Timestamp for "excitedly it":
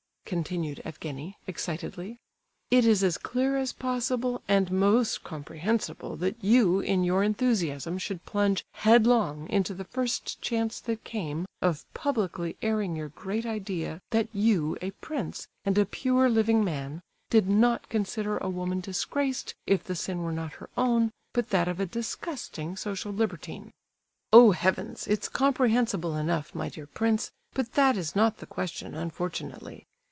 1.45-2.85